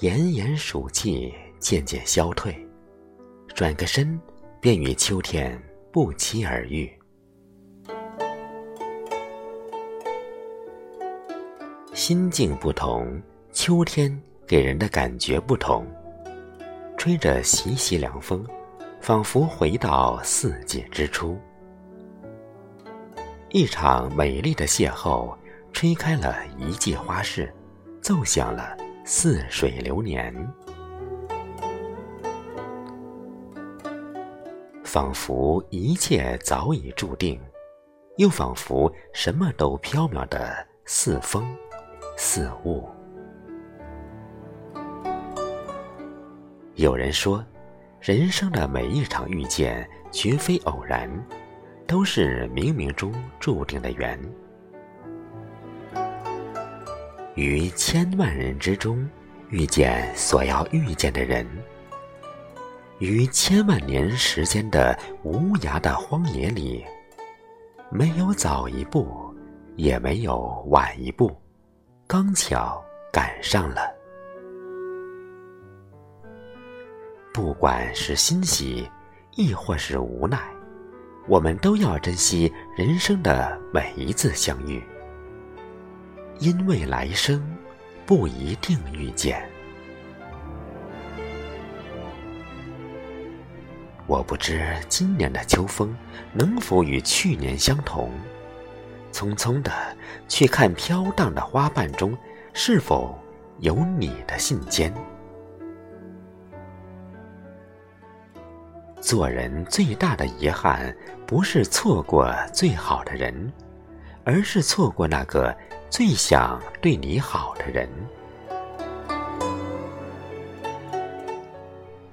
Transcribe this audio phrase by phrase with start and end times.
[0.00, 2.54] 炎炎暑气渐渐消退，
[3.54, 4.20] 转个身
[4.60, 5.58] 便与秋天
[5.90, 6.92] 不期而遇。
[11.94, 13.18] 心境不同，
[13.52, 15.86] 秋天给人的感觉不同。
[16.98, 18.46] 吹着习习凉风，
[19.00, 21.38] 仿佛回到四季之初。
[23.48, 25.34] 一场美丽的邂逅，
[25.72, 27.50] 吹开了一季花事，
[28.02, 28.76] 奏响了
[29.08, 30.34] 似水流年。
[34.82, 37.40] 仿佛一切早已注定，
[38.16, 41.46] 又仿佛什么都飘渺的似风。
[42.16, 42.88] 似雾。
[46.74, 47.44] 有人说，
[48.00, 51.08] 人生的每一场遇见绝非偶然，
[51.86, 54.18] 都是冥冥中注定的缘。
[57.36, 59.06] 于千万人之中
[59.50, 61.46] 遇见所要遇见的人，
[62.98, 66.82] 于千万年时间的无涯的荒野里，
[67.90, 69.06] 没有早一步，
[69.76, 71.30] 也没有晚一步。
[72.06, 73.82] 刚巧赶上了，
[77.34, 78.90] 不管是欣喜，
[79.32, 80.38] 亦或是无奈，
[81.28, 84.82] 我们都要珍惜人生的每一次相遇，
[86.38, 87.42] 因为来生
[88.04, 89.48] 不一定遇见。
[94.06, 95.96] 我不知今年的秋风
[96.32, 98.10] 能否与去年相同。
[99.12, 99.72] 匆匆的
[100.28, 102.16] 去看飘荡的花瓣中，
[102.52, 103.18] 是否
[103.60, 104.92] 有你的信笺？
[109.00, 110.94] 做人最大的遗憾，
[111.26, 113.50] 不是错过最好的人，
[114.28, 115.56] 而是错过那个
[115.88, 117.88] 最想对你好的人。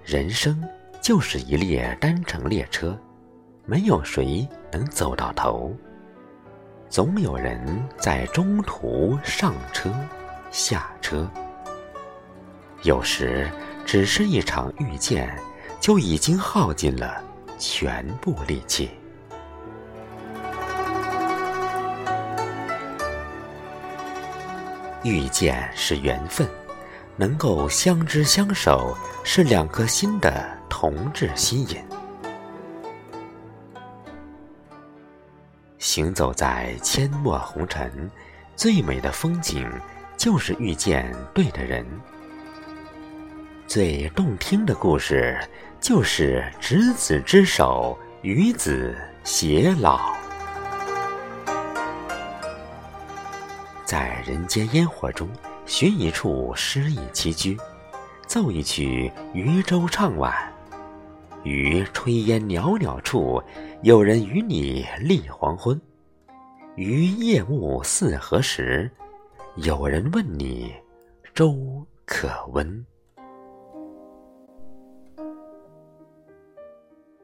[0.06, 0.64] 人生
[1.02, 2.96] 就是一列单程列车，
[3.66, 5.76] 没有谁能走到头。
[6.88, 9.92] 总有人在中途上车、
[10.52, 11.28] 下车，
[12.84, 13.50] 有时
[13.88, 15.36] 只是一场遇见，
[15.80, 17.24] 就已经耗尽了
[17.58, 18.92] 全部力气。
[25.04, 26.48] 遇见是缘分，
[27.18, 31.78] 能够相知相守，是两颗心的同志吸引。
[35.78, 38.10] 行走在阡陌红尘，
[38.56, 39.70] 最美的风景
[40.16, 41.84] 就是遇见对的人；
[43.68, 45.38] 最动听的故事
[45.82, 50.23] 就是执子之手，与子偕老。
[54.26, 55.28] 人间烟火中
[55.66, 57.58] 寻一处诗意栖居，
[58.26, 60.34] 奏一曲渔舟唱晚。
[61.44, 63.44] 于炊烟袅袅处，
[63.82, 65.78] 有人与你立黄昏；
[66.78, 68.90] 于夜幕四合时，
[69.56, 70.74] 有人问你
[71.34, 72.86] 粥可温。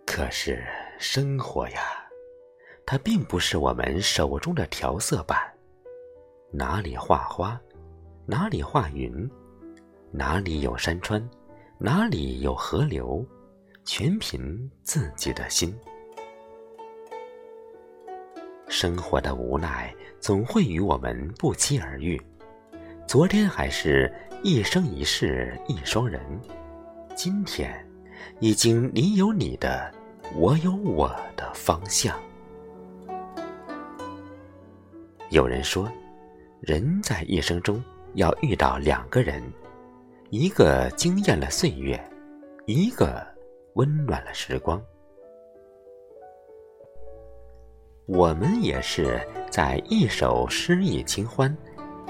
[0.06, 0.62] 可是
[0.98, 1.80] 生活呀，
[2.86, 5.40] 它并不是我们手中的调色板，
[6.52, 7.60] 哪里画花，
[8.26, 9.30] 哪里画云，
[10.12, 11.28] 哪里有山川，
[11.78, 13.26] 哪里有河流。
[13.86, 15.76] 全凭自己的心。
[18.68, 22.22] 生活的无奈总会与我们不期而遇。
[23.08, 26.22] 昨天还是一生一世一双人，
[27.16, 27.84] 今天
[28.40, 29.92] 已经你有你的，
[30.36, 32.16] 我有我的方向。
[35.32, 35.92] 有人说，
[36.62, 37.84] 人在一生中
[38.16, 39.42] 要遇到两个人，
[40.30, 42.00] 一个惊艳了岁月，
[42.66, 43.28] 一个。
[43.76, 44.82] 温暖了时光，
[48.08, 51.56] 我们也是在一首诗意清欢、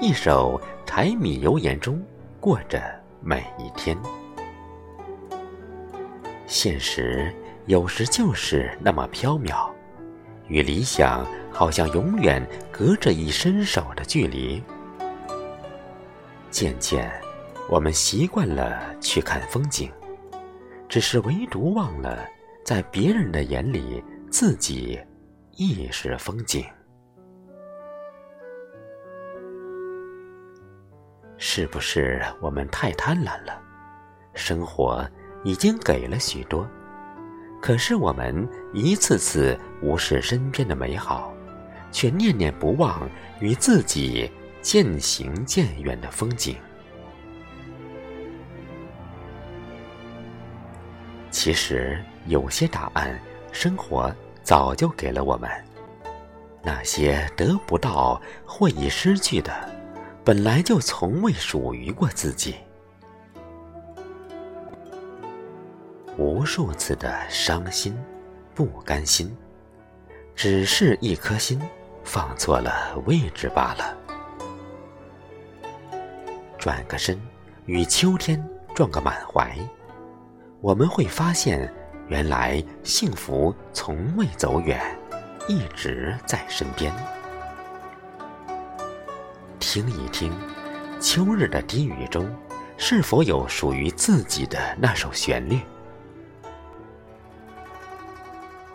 [0.00, 2.02] 一首柴米油盐中
[2.40, 2.82] 过着
[3.20, 3.96] 每一天。
[6.46, 7.32] 现实
[7.66, 9.70] 有时就是那么飘渺，
[10.50, 14.62] 与理想好像永远隔着一伸手的距离。
[16.50, 17.10] 渐渐，
[17.70, 19.90] 我们习惯了去看风景。
[20.88, 22.28] 只是唯独忘了，
[22.64, 25.00] 在别人的眼里，自己
[25.52, 26.64] 亦是风景。
[31.38, 33.62] 是不是我们太贪婪了？
[34.34, 35.08] 生活
[35.44, 36.68] 已经给了许多，
[37.60, 41.32] 可是我们一次次无视身边的美好
[41.92, 43.08] 却念念不忘
[43.38, 44.30] 与自己
[44.62, 46.56] 渐行渐远的风景。
[51.30, 53.18] 其实有些答案
[53.52, 54.12] 生活
[54.42, 55.48] 早就给了我们
[56.62, 59.52] 那些得不到或已失去的
[60.24, 62.54] 本来就从未属于过自己。
[66.20, 67.98] 无数次的伤心、
[68.54, 69.34] 不甘心，
[70.36, 71.58] 只是一颗心
[72.04, 73.96] 放错了位置罢了。
[76.58, 77.18] 转个身，
[77.64, 79.56] 与秋天撞个满怀，
[80.60, 81.72] 我们会发现，
[82.08, 84.78] 原来幸福从未走远，
[85.48, 86.92] 一直在身边。
[89.58, 90.30] 听一听，
[91.00, 92.30] 秋日的低语中，
[92.76, 95.58] 是否有属于自己的那首旋律？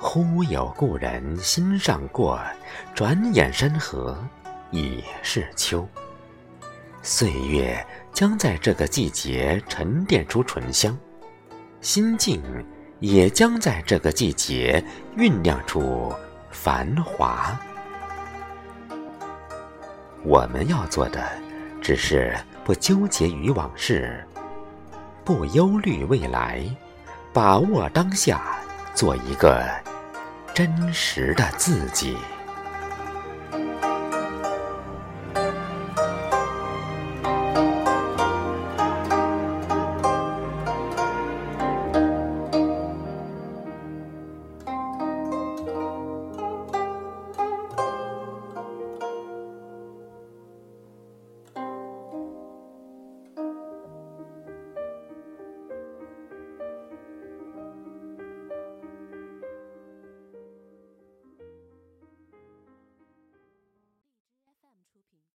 [0.07, 2.39] 忽有故人心上过，
[2.93, 4.15] 转眼山河
[4.69, 5.85] 已是秋。
[7.01, 10.95] 岁月将在这个季节沉淀出醇香，
[11.81, 12.39] 心境
[12.99, 14.81] 也将在这个季节
[15.17, 16.13] 酝酿出
[16.51, 17.59] 繁华。
[20.23, 21.27] 我们要做的，
[21.81, 24.23] 只是不纠结于往事，
[25.25, 26.63] 不忧虑未来，
[27.33, 28.59] 把握当下，
[28.93, 29.67] 做一个
[30.55, 32.15] 真实的自己。